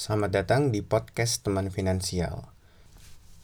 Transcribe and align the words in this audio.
Selamat 0.00 0.32
datang 0.32 0.72
di 0.72 0.80
podcast 0.80 1.44
Teman 1.44 1.68
Finansial. 1.68 2.48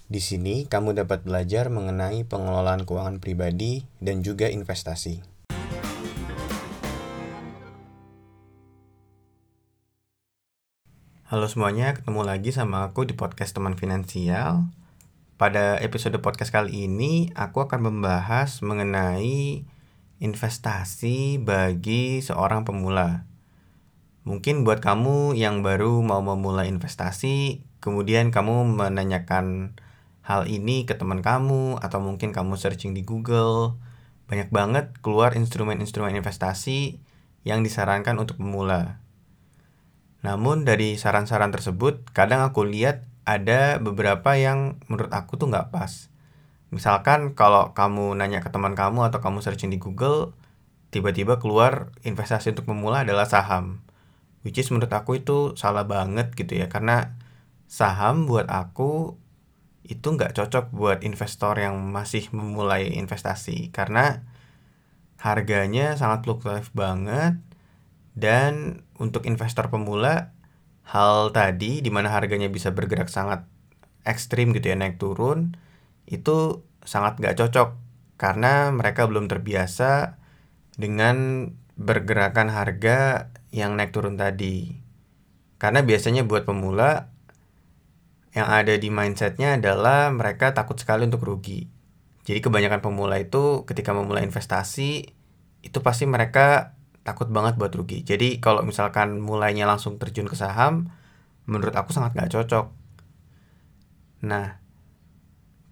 Di 0.08 0.24
sini 0.24 0.64
kamu 0.64 0.96
dapat 0.96 1.20
belajar 1.20 1.68
mengenai 1.68 2.24
pengelolaan 2.24 2.88
keuangan 2.88 3.20
pribadi 3.20 3.84
dan 4.00 4.24
juga 4.24 4.48
investasi. 4.48 5.20
Halo 11.28 11.44
semuanya, 11.52 11.92
ketemu 11.92 12.24
lagi 12.24 12.56
sama 12.56 12.88
aku 12.88 13.04
di 13.04 13.12
podcast 13.12 13.52
Teman 13.52 13.76
Finansial. 13.76 14.64
Pada 15.36 15.76
episode 15.84 16.16
podcast 16.24 16.56
kali 16.56 16.88
ini, 16.88 17.36
aku 17.36 17.68
akan 17.68 17.92
membahas 17.92 18.64
mengenai 18.64 19.60
investasi 20.24 21.36
bagi 21.36 22.24
seorang 22.24 22.64
pemula. 22.64 23.35
Mungkin 24.26 24.66
buat 24.66 24.82
kamu 24.82 25.38
yang 25.38 25.62
baru 25.62 26.02
mau 26.02 26.18
memulai 26.18 26.66
investasi, 26.66 27.62
kemudian 27.78 28.34
kamu 28.34 28.74
menanyakan 28.74 29.78
hal 30.26 30.50
ini 30.50 30.82
ke 30.82 30.98
teman 30.98 31.22
kamu 31.22 31.78
atau 31.78 32.02
mungkin 32.02 32.34
kamu 32.34 32.58
searching 32.58 32.90
di 32.90 33.06
Google, 33.06 33.78
banyak 34.26 34.50
banget 34.50 34.90
keluar 34.98 35.38
instrumen-instrumen 35.38 36.10
investasi 36.18 36.98
yang 37.46 37.62
disarankan 37.62 38.18
untuk 38.18 38.42
pemula. 38.42 38.98
Namun 40.26 40.66
dari 40.66 40.98
saran-saran 40.98 41.54
tersebut, 41.54 42.10
kadang 42.10 42.42
aku 42.42 42.66
lihat 42.66 43.06
ada 43.22 43.78
beberapa 43.78 44.34
yang 44.34 44.82
menurut 44.90 45.14
aku 45.14 45.38
tuh 45.38 45.54
nggak 45.54 45.70
pas. 45.70 46.10
Misalkan 46.74 47.38
kalau 47.38 47.78
kamu 47.78 48.18
nanya 48.18 48.42
ke 48.42 48.50
teman 48.50 48.74
kamu 48.74 49.06
atau 49.06 49.22
kamu 49.22 49.38
searching 49.38 49.70
di 49.70 49.78
Google, 49.78 50.34
tiba-tiba 50.90 51.38
keluar 51.38 51.94
investasi 52.02 52.50
untuk 52.58 52.66
pemula 52.66 53.06
adalah 53.06 53.30
saham 53.30 53.86
which 54.46 54.62
is 54.62 54.70
menurut 54.70 54.94
aku 54.94 55.18
itu 55.18 55.58
salah 55.58 55.90
banget 55.90 56.30
gitu 56.38 56.54
ya. 56.54 56.70
Karena 56.70 57.18
saham 57.66 58.30
buat 58.30 58.46
aku 58.46 59.18
itu 59.82 60.06
nggak 60.06 60.38
cocok 60.38 60.70
buat 60.70 61.02
investor 61.02 61.58
yang 61.58 61.74
masih 61.90 62.30
memulai 62.30 62.94
investasi. 62.94 63.74
Karena 63.74 64.22
harganya 65.18 65.98
sangat 65.98 66.22
fluktuatif 66.22 66.70
banget. 66.70 67.42
Dan 68.14 68.86
untuk 69.02 69.26
investor 69.26 69.66
pemula 69.66 70.30
hal 70.86 71.34
tadi 71.34 71.82
di 71.82 71.90
mana 71.90 72.14
harganya 72.14 72.46
bisa 72.46 72.70
bergerak 72.70 73.10
sangat 73.10 73.42
ekstrim 74.06 74.54
gitu 74.54 74.70
ya 74.70 74.78
naik 74.78 75.02
turun 75.02 75.58
itu 76.06 76.62
sangat 76.86 77.18
nggak 77.18 77.34
cocok. 77.42 77.74
Karena 78.14 78.70
mereka 78.70 79.10
belum 79.10 79.26
terbiasa 79.26 80.22
dengan 80.78 81.50
bergerakan 81.76 82.48
harga 82.48 83.28
yang 83.50 83.74
naik 83.78 83.94
turun 83.94 84.18
tadi. 84.18 84.76
Karena 85.56 85.80
biasanya 85.80 86.22
buat 86.28 86.44
pemula 86.44 87.10
yang 88.36 88.52
ada 88.52 88.76
di 88.76 88.92
mindsetnya 88.92 89.56
adalah 89.56 90.12
mereka 90.12 90.52
takut 90.52 90.76
sekali 90.76 91.08
untuk 91.08 91.24
rugi. 91.24 91.72
Jadi 92.28 92.44
kebanyakan 92.44 92.84
pemula 92.84 93.16
itu 93.16 93.64
ketika 93.64 93.96
memulai 93.96 94.28
investasi 94.28 95.08
itu 95.64 95.78
pasti 95.80 96.04
mereka 96.04 96.76
takut 97.00 97.32
banget 97.32 97.56
buat 97.56 97.72
rugi. 97.72 98.04
Jadi 98.04 98.36
kalau 98.44 98.60
misalkan 98.60 99.22
mulainya 99.24 99.64
langsung 99.64 99.96
terjun 99.96 100.28
ke 100.28 100.36
saham, 100.36 100.92
menurut 101.48 101.72
aku 101.72 101.96
sangat 101.96 102.12
gak 102.12 102.34
cocok. 102.34 102.66
Nah, 104.26 104.60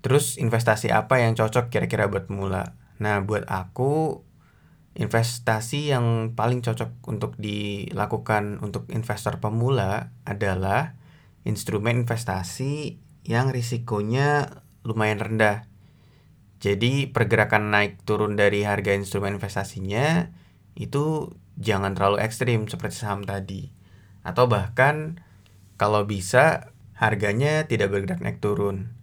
terus 0.00 0.40
investasi 0.40 0.88
apa 0.88 1.20
yang 1.20 1.36
cocok 1.36 1.68
kira-kira 1.68 2.08
buat 2.08 2.30
pemula? 2.30 2.78
Nah, 3.02 3.20
buat 3.20 3.44
aku 3.44 4.23
investasi 4.94 5.90
yang 5.90 6.38
paling 6.38 6.62
cocok 6.62 7.02
untuk 7.10 7.34
dilakukan 7.34 8.62
untuk 8.62 8.86
investor 8.94 9.42
pemula 9.42 10.14
adalah 10.22 10.94
instrumen 11.42 12.06
investasi 12.06 13.02
yang 13.26 13.50
risikonya 13.50 14.62
lumayan 14.86 15.18
rendah. 15.18 15.66
Jadi 16.62 17.10
pergerakan 17.10 17.74
naik 17.74 18.06
turun 18.06 18.38
dari 18.38 18.62
harga 18.64 18.94
instrumen 18.94 19.36
investasinya 19.36 20.32
itu 20.78 21.34
jangan 21.58 21.92
terlalu 21.98 22.22
ekstrim 22.22 22.70
seperti 22.70 23.02
saham 23.04 23.26
tadi. 23.26 23.74
Atau 24.24 24.46
bahkan 24.46 25.20
kalau 25.76 26.06
bisa 26.06 26.72
harganya 26.94 27.66
tidak 27.66 27.90
bergerak 27.90 28.22
naik 28.22 28.38
turun. 28.38 28.93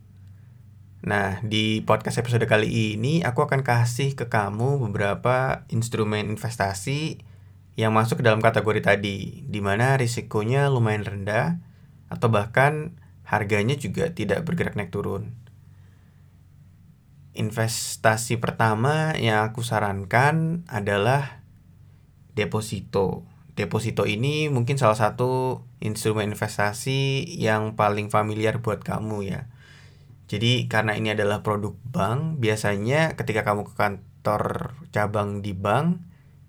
Nah, 1.02 1.42
di 1.42 1.82
podcast 1.82 2.22
episode 2.22 2.46
kali 2.46 2.94
ini 2.94 3.26
aku 3.26 3.42
akan 3.42 3.66
kasih 3.66 4.14
ke 4.14 4.30
kamu 4.30 4.78
beberapa 4.86 5.66
instrumen 5.74 6.30
investasi 6.30 7.18
yang 7.74 7.98
masuk 7.98 8.22
ke 8.22 8.24
dalam 8.30 8.38
kategori 8.38 8.86
tadi, 8.86 9.42
di 9.42 9.60
mana 9.66 9.98
risikonya 9.98 10.70
lumayan 10.70 11.02
rendah 11.02 11.58
atau 12.06 12.30
bahkan 12.30 13.02
harganya 13.26 13.74
juga 13.74 14.14
tidak 14.14 14.46
bergerak 14.46 14.78
naik 14.78 14.94
turun. 14.94 15.34
Investasi 17.34 18.38
pertama 18.38 19.18
yang 19.18 19.42
aku 19.42 19.66
sarankan 19.66 20.62
adalah 20.70 21.42
deposito. 22.38 23.26
Deposito 23.58 24.06
ini 24.06 24.54
mungkin 24.54 24.78
salah 24.78 25.02
satu 25.02 25.66
instrumen 25.82 26.30
investasi 26.30 27.26
yang 27.42 27.74
paling 27.74 28.14
familiar 28.14 28.62
buat 28.62 28.86
kamu 28.86 29.26
ya 29.26 29.50
jadi 30.32 30.72
karena 30.72 30.96
ini 30.96 31.12
adalah 31.12 31.44
produk 31.44 31.76
bank, 31.92 32.40
biasanya 32.40 33.20
ketika 33.20 33.44
kamu 33.44 33.68
ke 33.68 33.76
kantor 33.76 34.72
cabang 34.96 35.44
di 35.44 35.52
bank, 35.52 36.00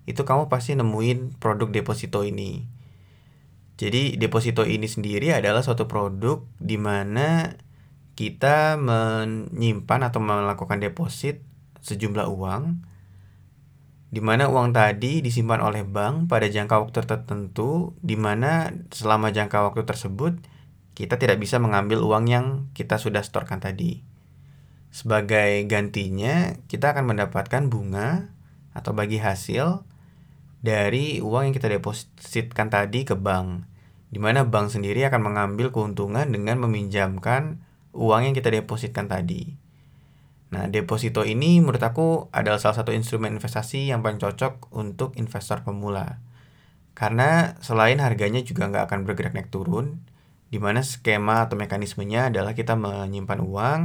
itu 0.07 0.23
kamu 0.23 0.47
pasti 0.47 0.79
nemuin 0.79 1.35
produk 1.35 1.67
deposito 1.67 2.23
ini. 2.23 2.63
Jadi 3.75 4.15
deposito 4.15 4.63
ini 4.63 4.87
sendiri 4.87 5.35
adalah 5.35 5.59
suatu 5.67 5.91
produk 5.91 6.47
di 6.63 6.79
mana 6.79 7.59
kita 8.15 8.79
menyimpan 8.79 10.07
atau 10.07 10.23
melakukan 10.23 10.79
deposit 10.79 11.43
sejumlah 11.83 12.31
uang 12.31 12.87
di 14.13 14.21
mana 14.21 14.45
uang 14.45 14.77
tadi 14.77 15.19
disimpan 15.25 15.59
oleh 15.59 15.81
bank 15.83 16.29
pada 16.29 16.45
jangka 16.45 16.85
waktu 16.85 17.01
tertentu 17.01 17.97
di 17.99 18.13
mana 18.13 18.69
selama 18.93 19.33
jangka 19.33 19.73
waktu 19.73 19.83
tersebut 19.89 20.37
kita 20.93 21.17
tidak 21.17 21.41
bisa 21.41 21.57
mengambil 21.57 22.05
uang 22.05 22.25
yang 22.29 22.45
kita 22.77 23.01
sudah 23.01 23.25
setorkan 23.25 23.57
tadi. 23.57 24.05
Sebagai 24.93 25.65
gantinya, 25.65 26.53
kita 26.69 26.93
akan 26.93 27.13
mendapatkan 27.13 27.65
bunga 27.65 28.29
atau 28.77 28.93
bagi 28.93 29.17
hasil 29.17 29.81
dari 30.61 31.17
uang 31.17 31.49
yang 31.49 31.55
kita 31.57 31.67
depositkan 31.67 32.69
tadi 32.69 33.01
ke 33.03 33.17
bank, 33.17 33.65
di 34.13 34.21
mana 34.21 34.45
bank 34.45 34.69
sendiri 34.69 35.01
akan 35.09 35.33
mengambil 35.33 35.73
keuntungan 35.73 36.29
dengan 36.29 36.61
meminjamkan 36.61 37.65
uang 37.97 38.29
yang 38.29 38.35
kita 38.37 38.53
depositkan 38.53 39.09
tadi. 39.09 39.57
Nah, 40.53 40.69
deposito 40.69 41.25
ini 41.25 41.57
menurut 41.57 41.81
aku 41.81 42.29
adalah 42.29 42.61
salah 42.61 42.77
satu 42.77 42.93
instrumen 42.93 43.33
investasi 43.33 43.89
yang 43.89 44.05
paling 44.05 44.21
cocok 44.21 44.69
untuk 44.77 45.17
investor 45.17 45.65
pemula. 45.65 46.21
Karena 46.93 47.57
selain 47.65 47.97
harganya 47.97 48.45
juga 48.45 48.69
nggak 48.69 48.85
akan 48.85 48.99
bergerak 49.09 49.33
naik 49.33 49.49
turun, 49.49 50.05
di 50.53 50.61
mana 50.61 50.85
skema 50.85 51.49
atau 51.49 51.57
mekanismenya 51.57 52.29
adalah 52.29 52.53
kita 52.53 52.77
menyimpan 52.77 53.41
uang 53.41 53.81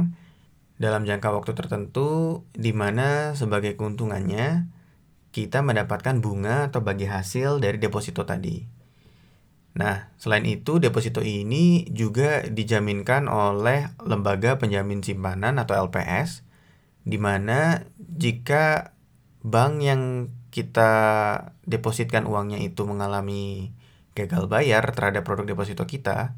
dalam 0.77 1.01
jangka 1.01 1.33
waktu 1.33 1.57
tertentu 1.57 2.45
di 2.53 2.77
mana 2.77 3.33
sebagai 3.33 3.73
keuntungannya 3.73 4.69
kita 5.33 5.65
mendapatkan 5.65 6.21
bunga 6.21 6.69
atau 6.69 6.85
bagi 6.85 7.09
hasil 7.09 7.57
dari 7.57 7.81
deposito 7.81 8.21
tadi. 8.21 8.69
Nah, 9.81 10.13
selain 10.21 10.45
itu 10.45 10.77
deposito 10.77 11.25
ini 11.25 11.89
juga 11.89 12.45
dijaminkan 12.45 13.25
oleh 13.25 13.89
lembaga 14.05 14.61
penjamin 14.61 15.01
simpanan 15.01 15.57
atau 15.57 15.89
LPS 15.89 16.45
di 17.01 17.17
mana 17.17 17.89
jika 17.97 18.93
bank 19.41 19.73
yang 19.81 20.01
kita 20.53 20.91
depositkan 21.65 22.29
uangnya 22.29 22.61
itu 22.61 22.85
mengalami 22.85 23.73
gagal 24.13 24.45
bayar 24.45 24.83
terhadap 24.93 25.25
produk 25.25 25.55
deposito 25.55 25.85
kita, 25.85 26.37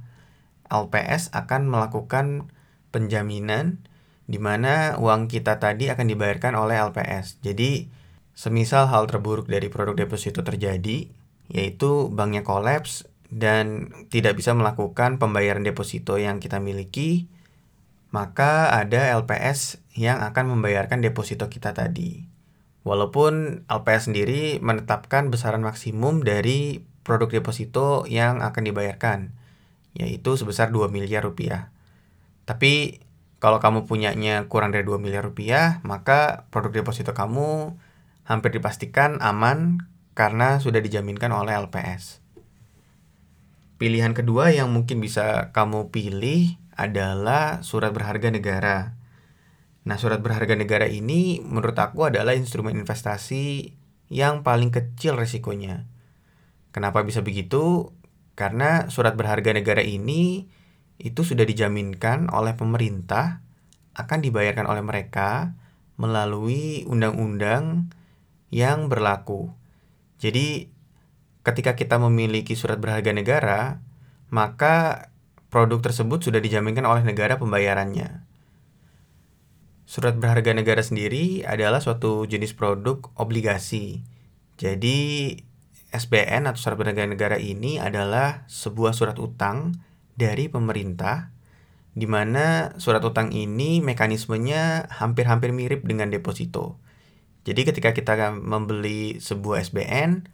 LPS 0.72 1.36
akan 1.36 1.68
melakukan 1.68 2.48
penjaminan 2.96 3.84
di 4.32 4.40
mana 4.40 4.96
uang 4.96 5.28
kita 5.28 5.60
tadi 5.60 5.92
akan 5.92 6.08
dibayarkan 6.08 6.56
oleh 6.56 6.80
LPS. 6.80 7.44
Jadi, 7.44 7.92
semisal 8.32 8.88
hal 8.88 9.12
terburuk 9.12 9.52
dari 9.52 9.68
produk 9.68 10.08
deposito 10.08 10.40
terjadi, 10.40 11.12
yaitu 11.52 12.08
banknya 12.08 12.48
kolaps 12.48 13.12
dan 13.28 13.92
tidak 14.08 14.40
bisa 14.40 14.56
melakukan 14.56 15.20
pembayaran 15.20 15.68
deposito 15.68 16.16
yang 16.16 16.40
kita 16.40 16.64
miliki, 16.64 17.28
maka 18.16 18.72
ada 18.72 19.12
LPS 19.20 19.84
yang 19.96 20.24
akan 20.24 20.56
membayarkan 20.56 21.04
deposito 21.04 21.52
kita 21.52 21.76
tadi. 21.76 22.28
Walaupun 22.88 23.64
LPS 23.68 24.10
sendiri 24.10 24.58
menetapkan 24.64 25.28
besaran 25.28 25.62
maksimum 25.62 26.24
dari 26.24 26.82
produk 27.04 27.30
deposito 27.30 28.08
yang 28.08 28.40
akan 28.40 28.64
dibayarkan 28.64 29.41
yaitu 29.94 30.40
sebesar 30.40 30.72
2 30.72 30.88
miliar 30.88 31.24
rupiah. 31.28 31.74
Tapi 32.48 33.04
kalau 33.42 33.58
kamu 33.58 33.90
punyanya 33.90 34.46
kurang 34.48 34.70
dari 34.70 34.86
2 34.86 35.02
miliar 35.02 35.26
rupiah, 35.26 35.82
maka 35.82 36.46
produk 36.54 36.84
deposito 36.84 37.18
kamu 37.18 37.74
hampir 38.30 38.54
dipastikan 38.54 39.18
aman 39.20 39.90
karena 40.14 40.62
sudah 40.62 40.80
dijaminkan 40.80 41.34
oleh 41.34 41.58
LPS. 41.58 42.20
pilihan 43.82 44.14
kedua 44.14 44.54
yang 44.54 44.70
mungkin 44.70 45.02
bisa 45.02 45.50
kamu 45.58 45.90
pilih 45.90 46.54
adalah 46.78 47.66
surat 47.66 47.90
berharga 47.90 48.30
negara. 48.30 48.94
Nah, 49.90 49.98
surat 49.98 50.22
berharga 50.22 50.54
negara 50.54 50.86
ini 50.86 51.42
menurut 51.42 51.74
aku 51.74 52.06
adalah 52.06 52.38
instrumen 52.38 52.78
investasi 52.78 53.74
yang 54.14 54.46
paling 54.46 54.70
kecil 54.70 55.18
resikonya. 55.18 55.90
Kenapa 56.70 57.02
bisa 57.02 57.26
begitu? 57.26 57.90
Karena 58.42 58.90
surat 58.90 59.14
berharga 59.14 59.54
negara 59.54 59.86
ini 59.86 60.50
itu 60.98 61.22
sudah 61.22 61.46
dijaminkan 61.46 62.26
oleh 62.34 62.58
pemerintah 62.58 63.46
akan 63.94 64.18
dibayarkan 64.26 64.66
oleh 64.66 64.82
mereka 64.82 65.54
melalui 66.02 66.82
undang-undang 66.90 67.94
yang 68.50 68.90
berlaku. 68.90 69.54
Jadi 70.18 70.74
ketika 71.46 71.78
kita 71.78 72.02
memiliki 72.02 72.58
surat 72.58 72.82
berharga 72.82 73.14
negara, 73.14 73.78
maka 74.34 75.14
produk 75.54 75.78
tersebut 75.78 76.26
sudah 76.26 76.42
dijaminkan 76.42 76.90
oleh 76.90 77.06
negara 77.06 77.38
pembayarannya. 77.38 78.26
Surat 79.86 80.18
berharga 80.18 80.58
negara 80.58 80.82
sendiri 80.82 81.46
adalah 81.46 81.78
suatu 81.78 82.26
jenis 82.26 82.58
produk 82.58 83.06
obligasi. 83.22 84.02
Jadi 84.58 85.38
SBN 85.92 86.48
atau 86.48 86.60
surat 86.60 86.80
berharga 86.80 87.04
negara 87.04 87.36
ini 87.36 87.78
adalah 87.78 88.48
sebuah 88.48 88.96
surat 88.96 89.20
utang 89.20 89.76
dari 90.16 90.48
pemerintah 90.48 91.36
di 91.92 92.08
mana 92.08 92.72
surat 92.80 93.04
utang 93.04 93.36
ini 93.36 93.84
mekanismenya 93.84 94.88
hampir-hampir 94.88 95.52
mirip 95.52 95.84
dengan 95.84 96.08
deposito. 96.08 96.80
Jadi 97.44 97.68
ketika 97.68 97.92
kita 97.92 98.32
membeli 98.32 99.20
sebuah 99.20 99.60
SBN, 99.68 100.30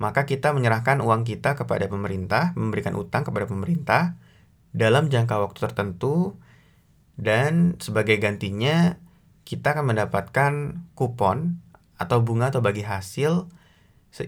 maka 0.00 0.24
kita 0.24 0.56
menyerahkan 0.56 1.04
uang 1.04 1.28
kita 1.28 1.54
kepada 1.54 1.84
pemerintah, 1.92 2.56
memberikan 2.56 2.96
utang 2.96 3.28
kepada 3.28 3.44
pemerintah 3.44 4.16
dalam 4.72 5.12
jangka 5.12 5.36
waktu 5.36 5.58
tertentu 5.60 6.40
dan 7.20 7.76
sebagai 7.76 8.16
gantinya 8.16 8.96
kita 9.44 9.76
akan 9.76 9.92
mendapatkan 9.92 10.52
kupon 10.96 11.60
atau 12.00 12.24
bunga 12.24 12.48
atau 12.48 12.64
bagi 12.64 12.82
hasil 12.82 13.52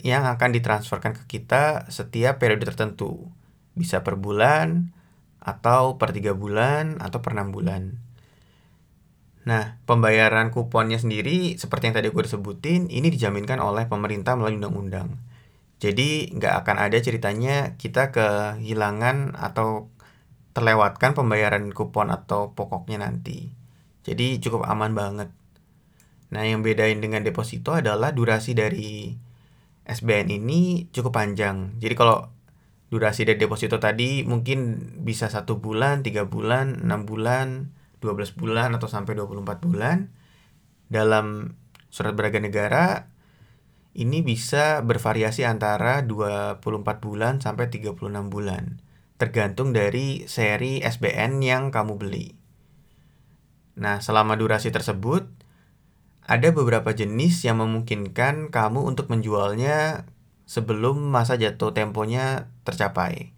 yang 0.01 0.25
akan 0.25 0.51
ditransferkan 0.57 1.13
ke 1.13 1.25
kita 1.29 1.89
setiap 1.93 2.41
periode 2.41 2.65
tertentu. 2.65 3.29
Bisa 3.77 4.01
per 4.01 4.17
bulan, 4.17 4.97
atau 5.45 6.01
per 6.01 6.17
tiga 6.17 6.33
bulan, 6.33 6.97
atau 7.05 7.21
per 7.21 7.37
enam 7.37 7.53
bulan. 7.53 8.01
Nah, 9.45 9.77
pembayaran 9.85 10.49
kuponnya 10.49 10.97
sendiri, 10.97 11.61
seperti 11.61 11.93
yang 11.93 11.97
tadi 12.01 12.09
gue 12.09 12.25
sebutin, 12.25 12.89
ini 12.89 13.13
dijaminkan 13.13 13.61
oleh 13.61 13.85
pemerintah 13.85 14.41
melalui 14.41 14.57
undang-undang. 14.57 15.21
Jadi 15.85 16.33
nggak 16.33 16.65
akan 16.65 16.77
ada 16.81 16.97
ceritanya 16.97 17.77
kita 17.77 18.09
kehilangan 18.09 19.37
atau 19.37 19.93
terlewatkan 20.57 21.13
pembayaran 21.13 21.69
kupon 21.77 22.09
atau 22.09 22.57
pokoknya 22.57 23.05
nanti. 23.05 23.53
Jadi 24.01 24.41
cukup 24.41 24.65
aman 24.65 24.97
banget. 24.97 25.29
Nah 26.33 26.43
yang 26.47 26.65
bedain 26.65 27.05
dengan 27.05 27.21
deposito 27.21 27.77
adalah 27.77 28.17
durasi 28.17 28.57
dari 28.57 29.13
SBN 29.85 30.33
ini 30.33 30.89
cukup 30.91 31.17
panjang. 31.17 31.77
Jadi 31.81 31.95
kalau 31.97 32.33
durasi 32.89 33.29
dari 33.29 33.37
deposito 33.37 33.77
tadi 33.77 34.25
mungkin 34.25 34.93
bisa 35.05 35.29
satu 35.29 35.61
bulan, 35.61 36.01
tiga 36.01 36.25
bulan, 36.25 36.85
enam 36.85 37.05
bulan, 37.05 37.75
12 38.01 38.37
bulan 38.37 38.77
atau 38.77 38.89
sampai 38.89 39.17
24 39.17 39.65
bulan. 39.65 40.13
Dalam 40.89 41.57
surat 41.89 42.13
berharga 42.13 42.41
negara 42.41 42.87
ini 43.95 44.27
bisa 44.27 44.83
bervariasi 44.83 45.47
antara 45.47 46.03
24 46.03 46.61
bulan 46.99 47.39
sampai 47.39 47.71
36 47.71 47.95
bulan, 48.27 48.83
tergantung 49.23 49.71
dari 49.71 50.27
seri 50.27 50.83
SBN 50.83 51.39
yang 51.41 51.71
kamu 51.71 51.95
beli. 51.95 52.35
Nah, 53.79 54.03
selama 54.03 54.35
durasi 54.35 54.75
tersebut, 54.75 55.27
ada 56.25 56.49
beberapa 56.57 56.97
jenis 56.97 57.45
yang 57.45 57.61
memungkinkan 57.61 58.49
kamu 58.49 58.81
untuk 58.81 59.13
menjualnya 59.13 60.09
sebelum 60.49 61.13
masa 61.13 61.37
jatuh 61.37 61.77
temponya 61.77 62.49
tercapai. 62.65 63.37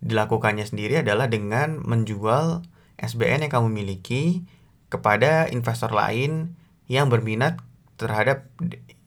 Dilakukannya 0.00 0.64
sendiri 0.64 1.04
adalah 1.04 1.28
dengan 1.28 1.84
menjual 1.84 2.64
SBN 2.96 3.48
yang 3.48 3.52
kamu 3.52 3.68
miliki 3.68 4.48
kepada 4.88 5.52
investor 5.52 5.92
lain 5.92 6.56
yang 6.88 7.12
berminat 7.12 7.60
terhadap 8.00 8.48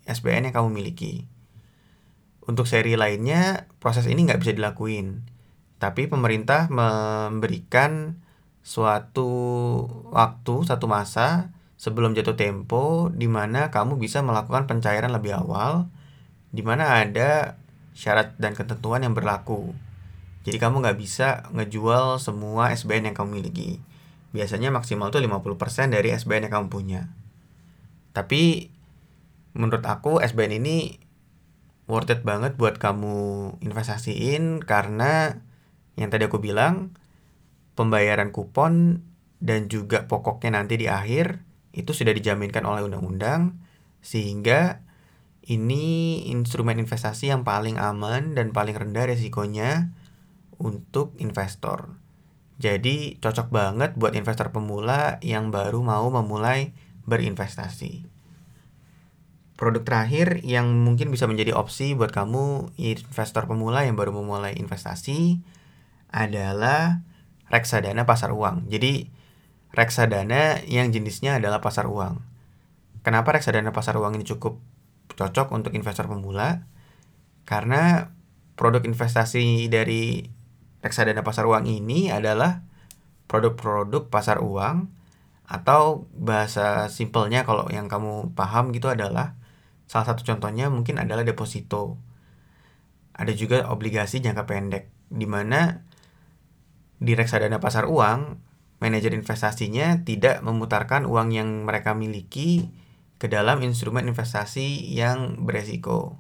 SBN 0.06 0.52
yang 0.52 0.56
kamu 0.62 0.70
miliki. 0.70 1.26
Untuk 2.46 2.70
seri 2.70 2.94
lainnya, 2.94 3.70
proses 3.82 4.06
ini 4.06 4.30
nggak 4.30 4.42
bisa 4.42 4.54
dilakuin. 4.54 5.26
Tapi 5.82 6.06
pemerintah 6.06 6.70
memberikan 6.70 8.22
suatu 8.62 9.30
waktu, 10.14 10.56
satu 10.70 10.86
masa 10.86 11.50
sebelum 11.82 12.14
jatuh 12.14 12.38
tempo 12.38 13.10
di 13.10 13.26
mana 13.26 13.74
kamu 13.74 13.98
bisa 13.98 14.22
melakukan 14.22 14.70
pencairan 14.70 15.10
lebih 15.10 15.34
awal 15.34 15.90
di 16.54 16.62
mana 16.62 17.02
ada 17.02 17.58
syarat 17.98 18.38
dan 18.38 18.54
ketentuan 18.54 19.02
yang 19.02 19.18
berlaku. 19.18 19.74
Jadi 20.46 20.62
kamu 20.62 20.86
nggak 20.86 21.00
bisa 21.02 21.50
ngejual 21.50 22.22
semua 22.22 22.70
SBN 22.70 23.10
yang 23.10 23.16
kamu 23.18 23.42
miliki. 23.42 23.82
Biasanya 24.30 24.70
maksimal 24.70 25.10
tuh 25.10 25.26
50% 25.26 25.90
dari 25.90 26.14
SBN 26.14 26.48
yang 26.48 26.54
kamu 26.62 26.68
punya. 26.70 27.02
Tapi 28.14 28.70
menurut 29.58 29.82
aku 29.82 30.22
SBN 30.22 30.62
ini 30.62 31.02
worth 31.90 32.14
it 32.14 32.22
banget 32.22 32.62
buat 32.62 32.78
kamu 32.78 33.58
investasiin 33.66 34.62
karena 34.62 35.42
yang 35.98 36.14
tadi 36.14 36.30
aku 36.30 36.38
bilang 36.38 36.94
pembayaran 37.74 38.30
kupon 38.30 39.02
dan 39.42 39.66
juga 39.66 40.06
pokoknya 40.06 40.62
nanti 40.62 40.78
di 40.78 40.86
akhir 40.86 41.51
itu 41.72 41.92
sudah 41.96 42.12
dijaminkan 42.12 42.68
oleh 42.68 42.84
undang-undang 42.84 43.60
sehingga 44.04 44.84
ini 45.46 46.22
instrumen 46.30 46.78
investasi 46.78 47.34
yang 47.34 47.42
paling 47.42 47.82
aman 47.82 48.38
dan 48.38 48.54
paling 48.54 48.78
rendah 48.78 49.10
resikonya 49.10 49.90
untuk 50.62 51.18
investor. 51.18 51.98
Jadi 52.62 53.18
cocok 53.18 53.50
banget 53.50 53.98
buat 53.98 54.14
investor 54.14 54.54
pemula 54.54 55.18
yang 55.26 55.50
baru 55.50 55.82
mau 55.82 56.06
memulai 56.14 56.78
berinvestasi. 57.10 58.06
Produk 59.58 59.82
terakhir 59.82 60.46
yang 60.46 60.70
mungkin 60.70 61.10
bisa 61.10 61.26
menjadi 61.26 61.58
opsi 61.58 61.98
buat 61.98 62.14
kamu 62.14 62.78
investor 62.78 63.50
pemula 63.50 63.86
yang 63.86 63.98
baru 63.98 64.14
memulai 64.14 64.58
investasi 64.58 65.42
adalah 66.14 67.02
reksadana 67.50 68.06
pasar 68.06 68.30
uang. 68.34 68.70
Jadi 68.70 69.10
reksadana 69.72 70.64
yang 70.68 70.92
jenisnya 70.92 71.40
adalah 71.40 71.64
pasar 71.64 71.88
uang. 71.88 72.20
Kenapa 73.02 73.34
reksadana 73.34 73.74
pasar 73.74 73.98
uang 73.98 74.20
ini 74.20 74.26
cukup 74.28 74.62
cocok 75.16 75.52
untuk 75.56 75.74
investor 75.74 76.06
pemula? 76.06 76.68
Karena 77.48 78.14
produk 78.56 78.86
investasi 78.86 79.72
dari 79.72 80.28
reksadana 80.86 81.26
pasar 81.26 81.50
uang 81.50 81.66
ini 81.66 82.14
adalah 82.14 82.64
produk-produk 83.26 84.12
pasar 84.12 84.44
uang 84.44 84.92
atau 85.48 86.08
bahasa 86.16 86.88
simpelnya 86.88 87.44
kalau 87.44 87.68
yang 87.74 87.92
kamu 87.92 88.32
paham 88.38 88.72
gitu 88.72 88.88
adalah 88.88 89.36
Salah 89.92 90.08
satu 90.08 90.24
contohnya 90.24 90.72
mungkin 90.72 91.04
adalah 91.04 91.28
deposito. 91.28 92.00
Ada 93.12 93.36
juga 93.36 93.68
obligasi 93.68 94.24
jangka 94.24 94.48
pendek, 94.48 94.88
di 95.12 95.28
mana 95.28 95.84
di 96.96 97.12
reksadana 97.12 97.60
pasar 97.60 97.92
uang, 97.92 98.40
manajer 98.82 99.14
investasinya 99.14 100.02
tidak 100.02 100.42
memutarkan 100.42 101.06
uang 101.06 101.30
yang 101.30 101.70
mereka 101.70 101.94
miliki 101.94 102.74
ke 103.22 103.30
dalam 103.30 103.62
instrumen 103.62 104.10
investasi 104.10 104.90
yang 104.90 105.46
beresiko. 105.46 106.18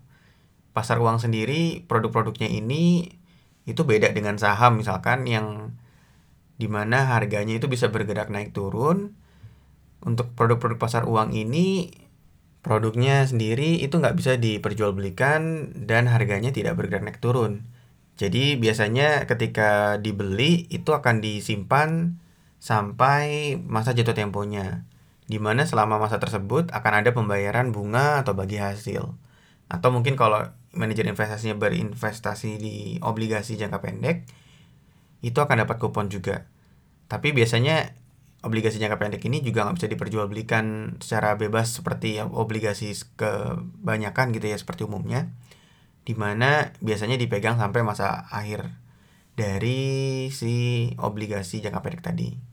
Pasar 0.71 1.01
uang 1.01 1.17
sendiri, 1.17 1.83
produk-produknya 1.89 2.47
ini 2.47 3.17
itu 3.65 3.81
beda 3.81 4.13
dengan 4.13 4.37
saham 4.37 4.77
misalkan 4.77 5.25
yang 5.25 5.73
di 6.61 6.69
mana 6.69 7.09
harganya 7.09 7.57
itu 7.57 7.65
bisa 7.65 7.89
bergerak 7.89 8.29
naik 8.29 8.53
turun. 8.53 9.17
Untuk 10.05 10.33
produk-produk 10.37 10.77
pasar 10.77 11.09
uang 11.09 11.33
ini 11.33 11.89
produknya 12.61 13.25
sendiri 13.25 13.81
itu 13.81 13.97
nggak 13.97 14.13
bisa 14.13 14.37
diperjualbelikan 14.37 15.73
dan 15.89 16.05
harganya 16.05 16.53
tidak 16.53 16.77
bergerak 16.77 17.09
naik 17.09 17.17
turun. 17.17 17.65
Jadi 18.21 18.61
biasanya 18.61 19.25
ketika 19.25 19.97
dibeli 19.97 20.69
itu 20.69 20.93
akan 20.93 21.25
disimpan 21.25 22.20
sampai 22.61 23.57
masa 23.57 23.97
jatuh 23.97 24.13
temponya. 24.13 24.85
Di 25.25 25.41
mana 25.41 25.65
selama 25.65 25.97
masa 25.97 26.21
tersebut 26.21 26.69
akan 26.69 26.93
ada 27.01 27.11
pembayaran 27.17 27.73
bunga 27.73 28.21
atau 28.21 28.37
bagi 28.37 28.61
hasil. 28.61 29.09
Atau 29.67 29.89
mungkin 29.89 30.13
kalau 30.13 30.45
manajer 30.77 31.09
investasinya 31.09 31.57
berinvestasi 31.57 32.61
di 32.61 32.75
obligasi 33.01 33.57
jangka 33.57 33.81
pendek, 33.81 34.29
itu 35.25 35.39
akan 35.41 35.65
dapat 35.65 35.81
kupon 35.81 36.13
juga. 36.13 36.45
Tapi 37.09 37.33
biasanya 37.33 37.97
obligasi 38.45 38.77
jangka 38.77 38.97
pendek 39.01 39.21
ini 39.25 39.41
juga 39.41 39.65
nggak 39.65 39.77
bisa 39.81 39.89
diperjualbelikan 39.89 40.97
secara 41.01 41.37
bebas 41.37 41.77
seperti 41.77 42.21
obligasi 42.21 42.93
kebanyakan 43.17 44.33
gitu 44.33 44.49
ya 44.49 44.57
seperti 44.57 44.85
umumnya 44.85 45.29
di 46.01 46.17
mana 46.17 46.73
biasanya 46.81 47.17
dipegang 47.21 47.61
sampai 47.61 47.85
masa 47.85 48.25
akhir 48.33 48.73
dari 49.37 50.27
si 50.33 50.89
obligasi 50.97 51.61
jangka 51.61 51.81
pendek 51.85 52.01
tadi. 52.01 52.50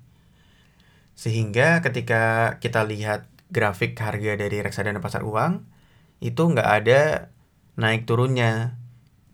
Sehingga 1.18 1.82
ketika 1.82 2.54
kita 2.62 2.86
lihat 2.86 3.26
grafik 3.50 3.98
harga 3.98 4.38
dari 4.38 4.62
reksadana 4.62 5.02
pasar 5.02 5.26
uang, 5.26 5.66
itu 6.22 6.38
nggak 6.46 6.70
ada 6.78 7.34
naik 7.74 8.06
turunnya. 8.06 8.78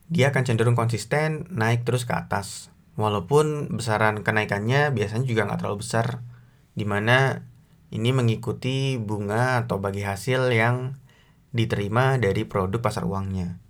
Dia 0.09 0.33
akan 0.33 0.49
cenderung 0.49 0.81
konsisten 0.81 1.45
naik 1.53 1.85
terus 1.85 2.09
ke 2.09 2.17
atas. 2.17 2.73
Walaupun 2.97 3.77
besaran 3.77 4.25
kenaikannya 4.25 4.97
biasanya 4.97 5.29
juga 5.29 5.45
nggak 5.45 5.61
terlalu 5.61 5.85
besar, 5.85 6.25
di 6.73 6.89
mana 6.89 7.45
ini 7.93 8.17
mengikuti 8.17 8.97
bunga 8.97 9.61
atau 9.69 9.77
bagi 9.77 10.09
hasil 10.09 10.57
yang 10.57 10.97
diterima 11.53 12.17
dari 12.17 12.49
produk 12.49 12.81
pasar 12.81 13.05
uangnya. 13.05 13.61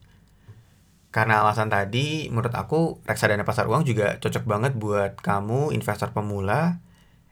Karena 1.11 1.43
alasan 1.43 1.67
tadi, 1.67 2.31
menurut 2.31 2.55
aku 2.55 3.03
reksadana 3.07 3.43
pasar 3.43 3.67
uang 3.67 3.83
juga 3.83 4.23
cocok 4.23 4.45
banget 4.47 4.73
buat 4.79 5.19
kamu 5.19 5.75
investor 5.75 6.15
pemula 6.15 6.84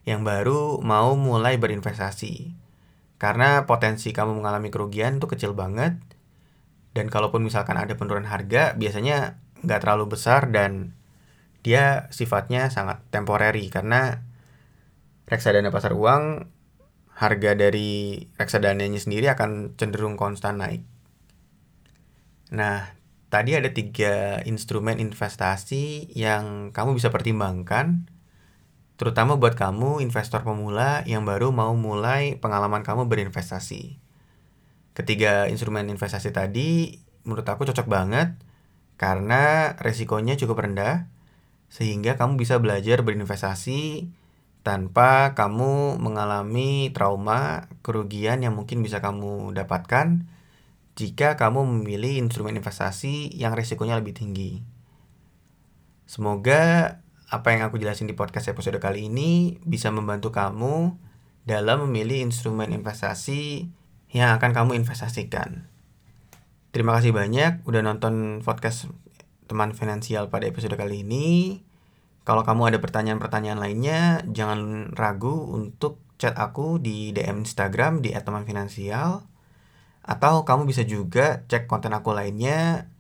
yang 0.02 0.26
baru 0.26 0.82
mau 0.82 1.14
mulai 1.14 1.58
berinvestasi. 1.58 2.54
Karena 3.18 3.70
potensi 3.70 4.10
kamu 4.10 4.42
mengalami 4.42 4.68
kerugian 4.74 5.22
itu 5.22 5.30
kecil 5.30 5.54
banget. 5.54 5.94
Dan 6.92 7.08
kalaupun 7.08 7.40
misalkan 7.46 7.78
ada 7.78 7.94
penurunan 7.94 8.28
harga, 8.28 8.74
biasanya 8.74 9.38
nggak 9.62 9.80
terlalu 9.80 10.18
besar 10.18 10.50
dan 10.50 10.98
dia 11.62 12.10
sifatnya 12.10 12.68
sangat 12.74 12.98
temporary 13.14 13.70
karena 13.70 14.26
reksadana 15.30 15.70
pasar 15.70 15.94
uang 15.94 16.50
harga 17.14 17.54
dari 17.54 18.26
reksadananya 18.34 18.98
sendiri 18.98 19.30
akan 19.30 19.78
cenderung 19.78 20.18
konstan 20.18 20.58
naik. 20.58 20.82
Nah, 22.50 22.98
tadi 23.30 23.54
ada 23.54 23.70
tiga 23.70 24.42
instrumen 24.44 24.98
investasi 24.98 26.12
yang 26.12 26.74
kamu 26.74 26.98
bisa 26.98 27.08
pertimbangkan 27.08 28.11
terutama 29.00 29.36
buat 29.40 29.56
kamu 29.56 30.04
investor 30.04 30.44
pemula 30.44 31.02
yang 31.08 31.24
baru 31.24 31.50
mau 31.50 31.72
mulai 31.72 32.36
pengalaman 32.38 32.84
kamu 32.84 33.08
berinvestasi. 33.08 33.96
Ketiga 34.92 35.48
instrumen 35.48 35.88
investasi 35.88 36.30
tadi 36.30 37.00
menurut 37.24 37.46
aku 37.48 37.64
cocok 37.64 37.88
banget 37.88 38.36
karena 39.00 39.74
resikonya 39.80 40.36
cukup 40.36 40.68
rendah 40.68 41.08
sehingga 41.72 42.20
kamu 42.20 42.36
bisa 42.36 42.60
belajar 42.60 43.00
berinvestasi 43.00 44.12
tanpa 44.62 45.34
kamu 45.34 45.98
mengalami 45.98 46.94
trauma, 46.94 47.66
kerugian 47.82 48.46
yang 48.46 48.54
mungkin 48.54 48.84
bisa 48.84 49.02
kamu 49.02 49.50
dapatkan 49.56 50.22
jika 50.94 51.34
kamu 51.40 51.66
memilih 51.66 52.22
instrumen 52.22 52.54
investasi 52.54 53.32
yang 53.34 53.56
resikonya 53.56 53.98
lebih 53.98 54.14
tinggi. 54.14 54.62
Semoga 56.06 57.01
apa 57.32 57.56
yang 57.56 57.64
aku 57.64 57.80
jelasin 57.80 58.04
di 58.04 58.12
podcast 58.12 58.52
episode 58.52 58.76
kali 58.76 59.08
ini 59.08 59.56
bisa 59.64 59.88
membantu 59.88 60.28
kamu 60.36 61.00
dalam 61.48 61.88
memilih 61.88 62.28
instrumen 62.28 62.68
investasi 62.76 63.72
yang 64.12 64.36
akan 64.36 64.52
kamu 64.52 64.76
investasikan. 64.76 65.64
Terima 66.76 66.92
kasih 67.00 67.16
banyak 67.16 67.64
udah 67.64 67.80
nonton 67.80 68.44
podcast 68.44 68.92
teman 69.48 69.72
finansial 69.72 70.28
pada 70.28 70.44
episode 70.44 70.76
kali 70.76 71.08
ini. 71.08 71.64
Kalau 72.28 72.44
kamu 72.44 72.76
ada 72.76 72.78
pertanyaan-pertanyaan 72.84 73.58
lainnya, 73.58 74.20
jangan 74.28 74.92
ragu 74.92 75.32
untuk 75.56 76.04
chat 76.20 76.36
aku 76.36 76.84
di 76.84 77.16
DM 77.16 77.48
Instagram 77.48 78.04
di 78.04 78.12
@temanfinansial 78.12 79.24
atau 80.04 80.34
kamu 80.44 80.68
bisa 80.68 80.84
juga 80.84 81.48
cek 81.48 81.64
konten 81.64 81.96
aku 81.96 82.12
lainnya 82.12 82.92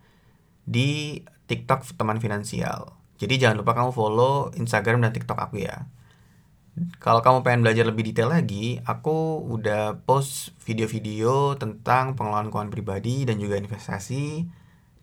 di 0.64 1.20
TikTok 1.52 1.84
teman 2.00 2.16
finansial. 2.16 3.01
Jadi 3.22 3.38
jangan 3.38 3.62
lupa 3.62 3.78
kamu 3.78 3.94
follow 3.94 4.50
Instagram 4.58 5.06
dan 5.06 5.14
TikTok 5.14 5.38
aku 5.38 5.62
ya. 5.62 5.86
Kalau 6.98 7.22
kamu 7.22 7.46
pengen 7.46 7.62
belajar 7.62 7.86
lebih 7.86 8.10
detail 8.10 8.34
lagi, 8.34 8.82
aku 8.82 9.46
udah 9.46 10.02
post 10.02 10.50
video-video 10.66 11.54
tentang 11.54 12.18
pengelolaan 12.18 12.50
keuangan 12.50 12.74
pribadi 12.74 13.22
dan 13.22 13.38
juga 13.38 13.62
investasi 13.62 14.48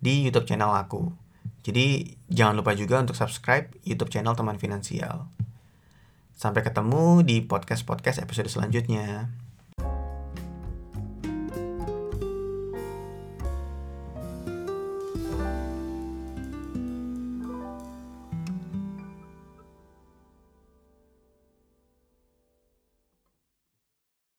di 0.04 0.14
YouTube 0.28 0.52
channel 0.52 0.76
aku. 0.76 1.16
Jadi 1.64 2.18
jangan 2.28 2.60
lupa 2.60 2.76
juga 2.76 3.00
untuk 3.00 3.16
subscribe 3.16 3.72
YouTube 3.88 4.12
channel 4.12 4.36
Teman 4.36 4.60
Finansial. 4.60 5.32
Sampai 6.36 6.60
ketemu 6.60 7.24
di 7.24 7.40
podcast-podcast 7.46 8.20
episode 8.20 8.52
selanjutnya. 8.52 9.32